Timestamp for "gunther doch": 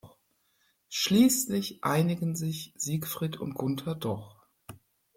3.53-4.47